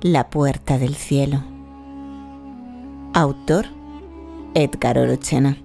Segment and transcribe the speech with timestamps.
[0.00, 1.44] La puerta del cielo.
[3.14, 3.66] Autor
[4.54, 5.56] Edgar Orochena.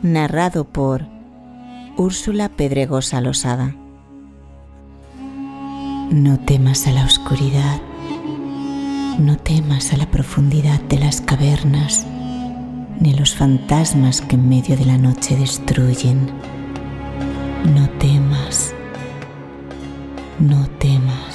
[0.00, 1.04] Narrado por
[1.98, 3.74] Úrsula Pedregosa Losada.
[6.10, 7.78] No temas a la oscuridad,
[9.18, 12.06] no temas a la profundidad de las cavernas,
[13.00, 16.30] ni los fantasmas que en medio de la noche destruyen.
[17.74, 18.72] No temas,
[20.38, 21.27] no temas.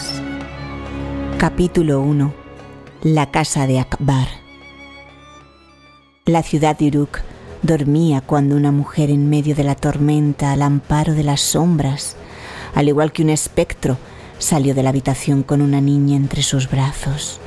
[1.43, 2.33] Capítulo 1.
[3.01, 4.29] La casa de Akbar.
[6.25, 7.19] La ciudad de Uruk
[7.63, 12.15] dormía cuando una mujer en medio de la tormenta, al amparo de las sombras,
[12.75, 13.97] al igual que un espectro,
[14.39, 17.41] salió de la habitación con una niña entre sus brazos.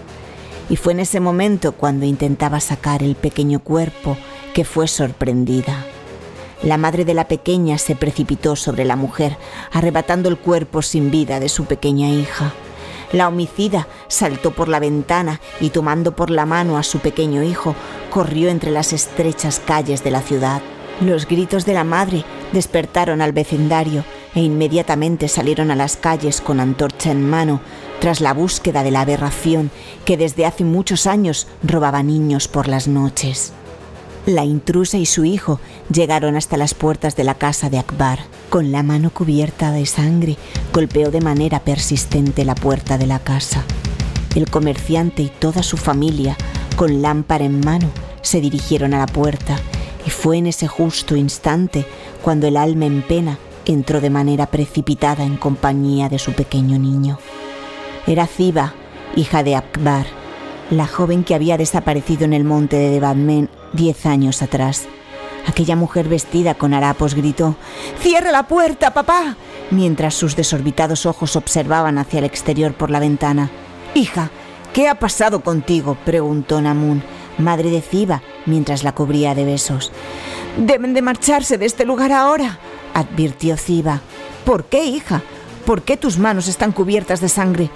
[0.68, 4.18] Y fue en ese momento cuando intentaba sacar el pequeño cuerpo
[4.52, 5.86] que fue sorprendida.
[6.62, 9.38] La madre de la pequeña se precipitó sobre la mujer,
[9.72, 12.52] arrebatando el cuerpo sin vida de su pequeña hija.
[13.16, 17.74] La homicida saltó por la ventana y tomando por la mano a su pequeño hijo,
[18.10, 20.60] corrió entre las estrechas calles de la ciudad.
[21.00, 26.60] Los gritos de la madre despertaron al vecindario e inmediatamente salieron a las calles con
[26.60, 27.62] antorcha en mano
[28.00, 29.70] tras la búsqueda de la aberración
[30.04, 33.54] que desde hace muchos años robaba niños por las noches.
[34.26, 38.18] La intrusa y su hijo llegaron hasta las puertas de la casa de Akbar.
[38.50, 40.36] Con la mano cubierta de sangre,
[40.72, 43.62] golpeó de manera persistente la puerta de la casa.
[44.34, 46.36] El comerciante y toda su familia,
[46.74, 47.88] con lámpara en mano,
[48.20, 49.60] se dirigieron a la puerta
[50.04, 51.86] y fue en ese justo instante
[52.20, 57.20] cuando el alma en pena entró de manera precipitada en compañía de su pequeño niño.
[58.08, 58.74] Era Ziba,
[59.14, 60.06] hija de Akbar,
[60.70, 64.86] la joven que había desaparecido en el monte de Devadmen diez años atrás.
[65.46, 67.56] Aquella mujer vestida con harapos gritó,
[68.00, 69.36] ¡Cierra la puerta, papá!
[69.70, 73.50] mientras sus desorbitados ojos observaban hacia el exterior por la ventana.
[73.94, 74.30] Hija,
[74.72, 75.96] ¿qué ha pasado contigo?
[76.04, 77.02] preguntó Namun,
[77.38, 79.92] madre de Ziba, mientras la cubría de besos.
[80.56, 82.58] Deben de marcharse de este lugar ahora,
[82.94, 84.00] advirtió Ziba.
[84.44, 85.22] ¿Por qué, hija?
[85.64, 87.70] ¿Por qué tus manos están cubiertas de sangre?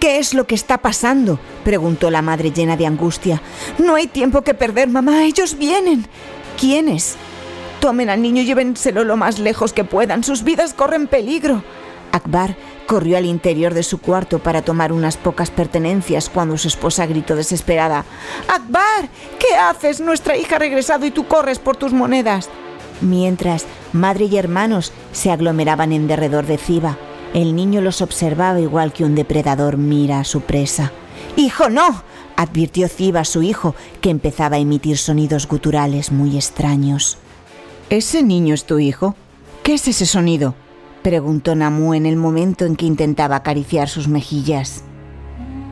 [0.00, 1.38] ¿Qué es lo que está pasando?
[1.62, 3.42] preguntó la madre llena de angustia.
[3.78, 5.24] No hay tiempo que perder, mamá.
[5.24, 6.06] Ellos vienen.
[6.58, 7.16] ¿Quiénes?
[7.80, 10.24] Tomen al niño y llévenselo lo más lejos que puedan.
[10.24, 11.62] Sus vidas corren peligro.
[12.12, 12.56] Akbar
[12.86, 17.36] corrió al interior de su cuarto para tomar unas pocas pertenencias cuando su esposa gritó
[17.36, 18.06] desesperada.
[18.48, 20.00] Akbar, ¿qué haces?
[20.00, 22.48] Nuestra hija ha regresado y tú corres por tus monedas.
[23.02, 26.98] Mientras madre y hermanos se aglomeraban en derredor de Ziba,
[27.34, 30.92] el niño los observaba igual que un depredador mira a su presa.
[31.36, 32.02] ¡Hijo, no!
[32.36, 37.18] advirtió Ziba a su hijo, que empezaba a emitir sonidos guturales muy extraños.
[37.90, 39.14] ¿Ese niño es tu hijo?
[39.62, 40.54] ¿Qué es ese sonido?
[41.02, 44.84] preguntó Namu en el momento en que intentaba acariciar sus mejillas.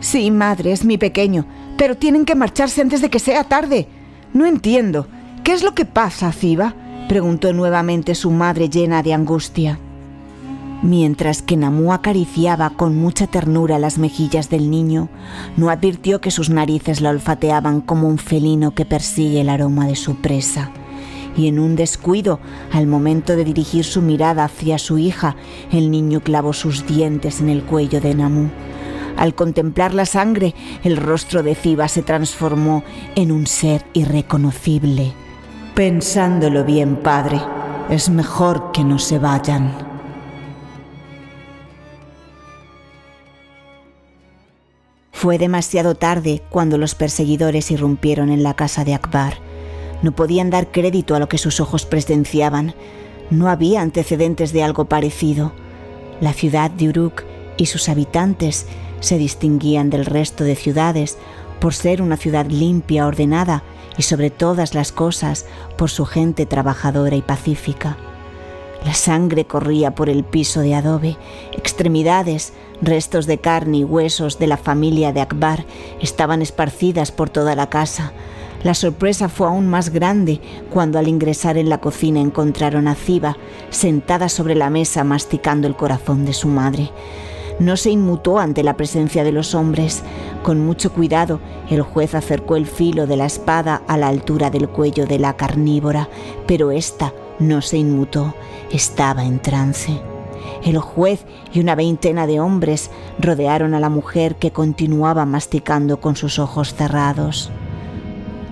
[0.01, 1.47] Sí, madre, es mi pequeño,
[1.77, 3.89] pero tienen que marcharse antes de que sea tarde.
[4.33, 5.07] No entiendo.
[5.43, 6.75] ¿Qué es lo que pasa, Ziba?
[7.09, 9.79] preguntó nuevamente su madre llena de angustia.
[10.83, 15.09] Mientras que Namu acariciaba con mucha ternura las mejillas del niño,
[15.57, 19.97] no advirtió que sus narices la olfateaban como un felino que persigue el aroma de
[19.97, 20.71] su presa.
[21.37, 22.39] Y en un descuido,
[22.73, 25.35] al momento de dirigir su mirada hacia su hija,
[25.73, 28.49] el niño clavó sus dientes en el cuello de Namu.
[29.17, 32.85] Al contemplar la sangre, el rostro de Ziba se transformó
[33.17, 35.13] en un ser irreconocible.
[35.75, 37.41] Pensándolo bien, padre,
[37.91, 39.88] es mejor que no se vayan.
[45.21, 49.39] Fue demasiado tarde cuando los perseguidores irrumpieron en la casa de Akbar.
[50.01, 52.77] No podían dar crédito a lo que sus ojos presenciaban.
[53.29, 55.51] No había antecedentes de algo parecido.
[56.21, 57.25] La ciudad de Uruk
[57.57, 58.67] y sus habitantes
[59.01, 61.19] se distinguían del resto de ciudades
[61.59, 63.65] por ser una ciudad limpia, ordenada
[63.97, 65.47] y sobre todas las cosas
[65.77, 67.97] por su gente trabajadora y pacífica.
[68.85, 71.17] La sangre corría por el piso de adobe,
[71.53, 75.65] extremidades, restos de carne y huesos de la familia de Akbar
[76.01, 78.13] estaban esparcidas por toda la casa.
[78.63, 80.41] La sorpresa fue aún más grande
[80.71, 83.37] cuando al ingresar en la cocina encontraron a Ziba
[83.71, 86.91] sentada sobre la mesa masticando el corazón de su madre.
[87.61, 90.03] No se inmutó ante la presencia de los hombres.
[90.45, 94.69] Con mucho cuidado, el juez acercó el filo de la espada a la altura del
[94.69, 96.09] cuello de la carnívora,
[96.47, 98.35] pero ésta no se inmutó,
[98.73, 100.01] estaba en trance.
[100.65, 106.17] El juez y una veintena de hombres rodearon a la mujer que continuaba masticando con
[106.17, 107.51] sus ojos cerrados.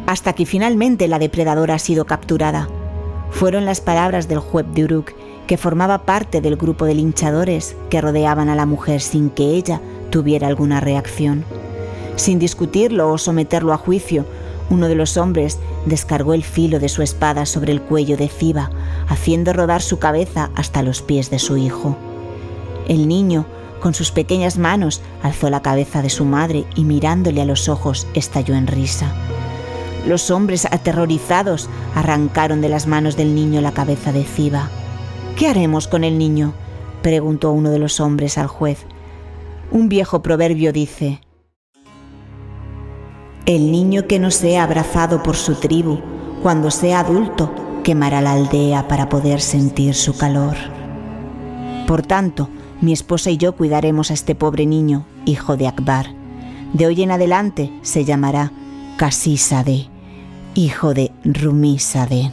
[0.07, 2.69] Hasta que finalmente la depredadora ha sido capturada.
[3.31, 5.13] Fueron las palabras del juez de Uruk
[5.47, 9.81] que formaba parte del grupo de linchadores que rodeaban a la mujer sin que ella
[10.11, 11.45] tuviera alguna reacción.
[12.17, 14.25] Sin discutirlo o someterlo a juicio,
[14.71, 18.71] uno de los hombres descargó el filo de su espada sobre el cuello de Ciba,
[19.09, 21.97] haciendo rodar su cabeza hasta los pies de su hijo.
[22.89, 23.47] El niño,
[23.81, 28.07] con sus pequeñas manos, alzó la cabeza de su madre y mirándole a los ojos
[28.15, 29.13] estalló en risa.
[30.07, 34.69] Los hombres aterrorizados arrancaron de las manos del niño la cabeza de Ciba.
[35.37, 36.53] ¿Qué haremos con el niño?
[37.03, 38.87] preguntó uno de los hombres al juez.
[39.71, 41.21] Un viejo proverbio dice,
[43.47, 46.01] El niño que no sea abrazado por su tribu,
[46.43, 47.55] cuando sea adulto,
[47.85, 50.57] quemará la aldea para poder sentir su calor.
[51.87, 52.51] Por tanto,
[52.81, 56.07] mi esposa y yo cuidaremos a este pobre niño, hijo de Akbar.
[56.73, 58.51] De hoy en adelante se llamará
[58.97, 59.87] Kasisade,
[60.57, 62.33] hijo de Rumisade.